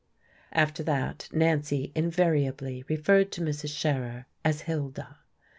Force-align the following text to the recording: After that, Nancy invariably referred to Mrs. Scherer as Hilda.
After 0.51 0.81
that, 0.81 1.27
Nancy 1.31 1.91
invariably 1.93 2.83
referred 2.89 3.31
to 3.33 3.41
Mrs. 3.41 3.77
Scherer 3.77 4.25
as 4.43 4.61
Hilda. 4.61 5.19